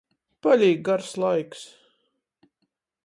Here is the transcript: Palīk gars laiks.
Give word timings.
Palīk 0.45 0.79
gars 0.87 1.11
laiks. 1.25 1.61